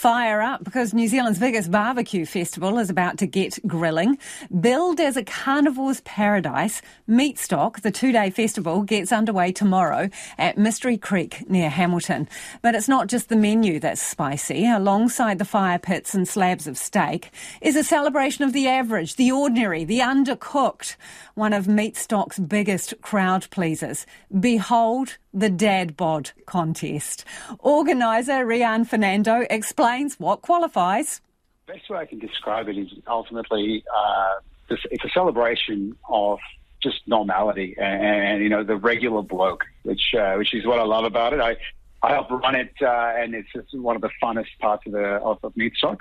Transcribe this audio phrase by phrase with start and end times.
[0.00, 4.16] Fire up because New Zealand's biggest barbecue festival is about to get grilling.
[4.58, 10.08] Billed as a carnivore's paradise, Meatstock, the two day festival, gets underway tomorrow
[10.38, 12.30] at Mystery Creek near Hamilton.
[12.62, 14.66] But it's not just the menu that's spicy.
[14.66, 17.30] Alongside the fire pits and slabs of steak
[17.60, 20.96] is a celebration of the average, the ordinary, the undercooked,
[21.34, 24.06] one of Meatstock's biggest crowd pleasers.
[24.40, 27.24] Behold the Dad Bod contest.
[27.58, 31.20] Organiser Reyan Fernando explains what qualifies.
[31.66, 36.38] Best way I can describe it is ultimately uh, it's a celebration of
[36.82, 40.84] just normality and, and, you know the regular bloke, which uh, which is what I
[40.84, 41.40] love about it.
[41.40, 41.56] I
[42.02, 45.04] I help run it, uh, and it's, it's one of the funnest parts of the
[45.04, 45.98] of, of Meatstock.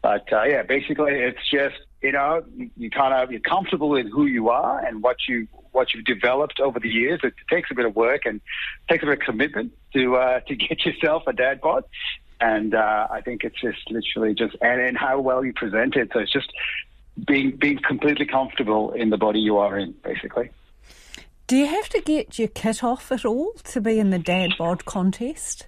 [0.00, 4.06] But uh, yeah, basically, it's just you know you, you kind of you're comfortable in
[4.08, 7.20] who you are and what you what you've developed over the years.
[7.22, 8.40] It takes a bit of work and
[8.88, 11.84] takes a bit of commitment to uh, to get yourself a dad bod.
[12.40, 16.10] And uh, I think it's just literally just and, and how well you present it.
[16.14, 16.50] So it's just
[17.26, 20.50] being being completely comfortable in the body you are in, basically.
[21.52, 24.52] Do you have to get your kit off at all to be in the dad
[24.56, 25.66] bod contest?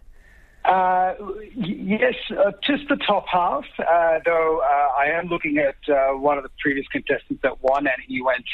[0.64, 1.12] Uh,
[1.54, 3.66] yes, uh, just the top half.
[3.78, 7.86] Uh, though uh, I am looking at uh, one of the previous contestants that won,
[7.86, 8.46] and he went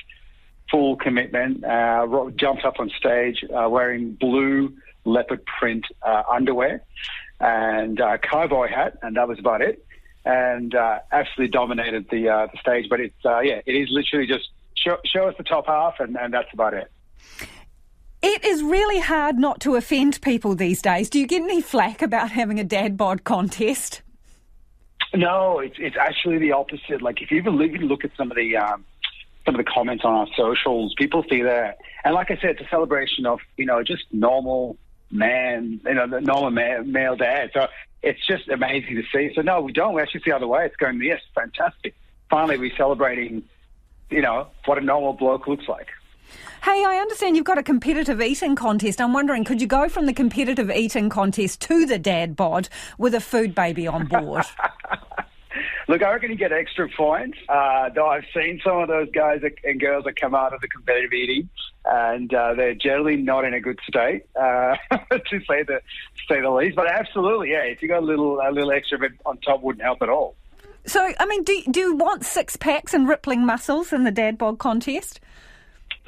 [0.72, 1.62] full commitment.
[1.64, 5.86] Uh, jumped up on stage wearing blue leopard print
[6.28, 6.82] underwear
[7.38, 9.86] and a cowboy hat, and that was about it.
[10.24, 10.74] And
[11.12, 12.86] absolutely dominated the the stage.
[12.90, 16.34] But it's yeah, it is literally just show, show us the top half, and, and
[16.34, 16.90] that's about it.
[18.22, 21.08] It is really hard not to offend people these days.
[21.08, 24.02] Do you get any flack about having a dad bod contest?
[25.14, 27.02] No, it's it's actually the opposite.
[27.02, 28.84] Like if you even look at some of the um,
[29.44, 32.60] some of the comments on our socials, people see that, and like I said, it's
[32.60, 34.76] a celebration of you know just normal
[35.10, 37.50] man, you know, normal male, male dad.
[37.52, 37.66] So
[38.02, 39.32] it's just amazing to see.
[39.34, 39.94] So no, we don't.
[39.94, 40.66] We actually see the other way.
[40.66, 41.94] It's going yes, fantastic.
[42.28, 43.42] Finally, we're celebrating,
[44.10, 45.88] you know, what a normal bloke looks like.
[46.62, 49.00] Hey, I understand you've got a competitive eating contest.
[49.00, 52.68] I'm wondering, could you go from the competitive eating contest to the dad bod
[52.98, 54.44] with a food baby on board?
[55.88, 57.36] Look, I reckon you get extra points.
[57.48, 60.68] Uh, though I've seen some of those guys and girls that come out of the
[60.68, 61.48] competitive eating,
[61.84, 64.76] and uh, they're generally not in a good state, uh,
[65.10, 65.80] to say the
[66.28, 66.76] say the least.
[66.76, 69.82] But absolutely, yeah, if you got a little a little extra bit on top, wouldn't
[69.82, 70.36] help at all.
[70.86, 74.38] So, I mean, do do you want six packs and rippling muscles in the dad
[74.38, 75.18] bod contest?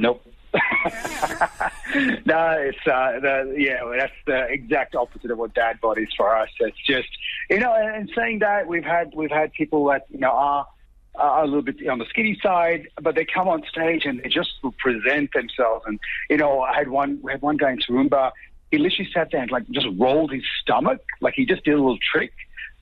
[0.03, 0.21] Nope.
[0.53, 6.37] no, it's uh, the yeah, that's the exact opposite of what dad bod is for
[6.37, 6.51] us.
[6.59, 7.09] It's just
[7.49, 10.67] you know, and and saying that we've had we've had people that you know are
[11.15, 14.29] are a little bit on the skinny side, but they come on stage and they
[14.29, 15.85] just present themselves.
[15.87, 18.33] And you know, I had one we had one guy in Toowoomba.
[18.73, 21.77] He literally sat there and like just rolled his stomach, like he just did a
[21.77, 22.33] little trick.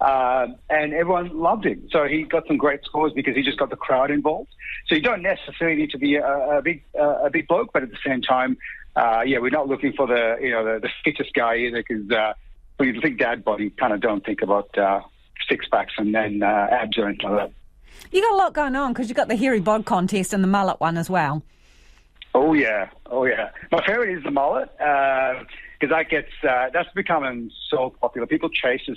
[0.01, 1.87] Uh, and everyone loved him.
[1.91, 4.49] So he got some great scores because he just got the crowd involved.
[4.87, 7.83] So you don't necessarily need to be a, a big uh, a big bloke, but
[7.83, 8.57] at the same time,
[8.97, 12.11] uh, yeah, we're not looking for the you know the, the fittest guy either because
[12.11, 12.33] uh,
[12.79, 15.01] when you think dad body, kind of don't think about uh,
[15.49, 17.53] six packs and then uh, abs or anything like that.
[18.11, 20.49] You got a lot going on because you got the hairy bod contest and the
[20.49, 21.43] mullet one as well.
[22.35, 23.51] Oh yeah, oh yeah.
[23.71, 28.27] My favourite is the mullet because that gets uh, that's becoming so popular.
[28.27, 28.97] People chase us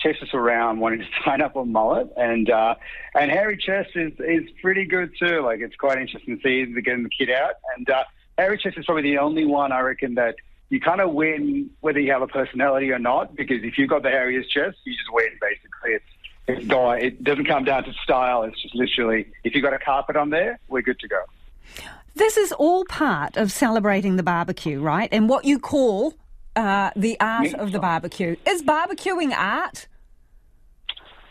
[0.00, 2.74] chase us around wanting to sign up on mullet, and uh,
[3.14, 5.42] and hairy chest is is pretty good too.
[5.42, 8.04] Like it's quite interesting to see the getting the kid out, and uh,
[8.38, 10.36] hairy is probably the only one I reckon that
[10.68, 14.02] you kind of win whether you have a personality or not, because if you've got
[14.02, 15.92] the hairiest chest, you just win basically.
[15.92, 16.04] It's
[16.48, 18.44] it's not, it doesn't come down to style.
[18.44, 21.20] It's just literally if you've got a carpet on there, we're good to go.
[22.14, 25.08] This is all part of celebrating the barbecue, right?
[25.12, 26.14] And what you call
[26.56, 28.36] uh, the art of the barbecue.
[28.46, 29.86] Is barbecuing art?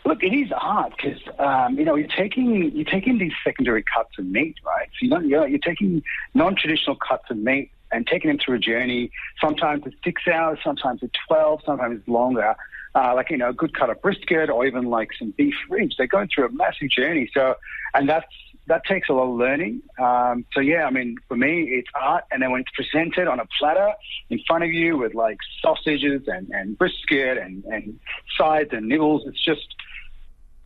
[0.04, 4.10] Look, it is art because um, you know you're taking you're taking these secondary cuts
[4.18, 4.88] of meat, right?
[4.92, 6.02] So you know you're, you're taking
[6.34, 9.10] non-traditional cuts of meat and taking them through a journey.
[9.40, 12.54] Sometimes it's six hours, sometimes it's twelve, sometimes it's longer.
[12.94, 15.96] Uh, like you know, a good cut of brisket or even like some beef ribs.
[15.98, 17.28] They're going through a massive journey.
[17.34, 17.56] So,
[17.92, 18.26] and that's
[18.68, 19.82] that takes a lot of learning.
[19.98, 23.40] Um, so yeah, I mean, for me, it's art, and then when it's presented on
[23.40, 23.92] a platter
[24.30, 27.98] in front of you with like sausages and, and brisket and, and
[28.38, 29.66] sides and nibbles, it's just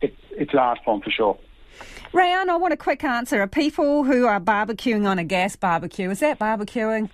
[0.01, 1.37] it's it's an art form for sure.
[2.11, 3.41] Reyan, I want a quick answer.
[3.41, 7.09] Are people who are barbecuing on a gas barbecue, is that barbecuing?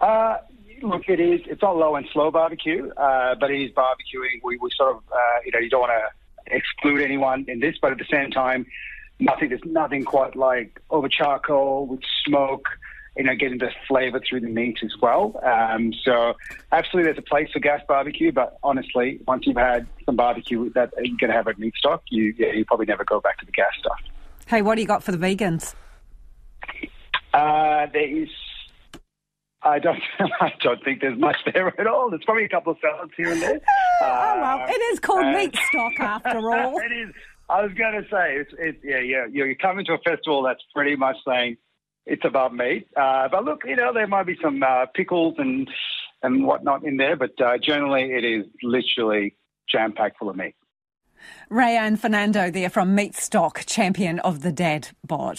[0.00, 0.38] Uh,
[0.82, 1.40] look, it is.
[1.46, 4.40] It's not low and slow barbecue, uh, but it is barbecuing.
[4.42, 7.76] We, we sort of, uh, you know, you don't want to exclude anyone in this,
[7.82, 8.66] but at the same time,
[9.20, 9.50] nothing.
[9.50, 12.68] There's nothing quite like over charcoal with smoke
[13.16, 15.38] you know, getting the flavour through the meat as well.
[15.44, 16.34] Um, so
[16.72, 20.92] absolutely, there's a place for gas barbecue, but honestly, once you've had some barbecue that
[20.96, 23.52] you're going to have at Meatstock, you yeah, you probably never go back to the
[23.52, 23.98] gas stuff.
[24.46, 25.74] Hey, what do you got for the vegans?
[27.34, 28.28] Uh, there is.
[29.62, 30.02] I don't.
[30.40, 32.10] I don't think there's much there at all.
[32.10, 33.60] There's probably a couple of salads here and there.
[34.02, 36.78] oh well, it is called uh, meat stock after all.
[36.82, 37.14] it is.
[37.48, 39.26] I was going to say, it's, it's yeah, yeah.
[39.30, 41.56] You're coming to a festival that's pretty much saying
[42.06, 42.86] it's about meat.
[42.96, 45.68] Uh, but look, you know, there might be some uh, pickles and
[46.22, 49.34] and whatnot in there, but uh, generally it is literally
[49.68, 50.54] jam packed full of meat.
[51.50, 55.38] Reyan Fernando there from Meatstock, champion of the Dad Bod.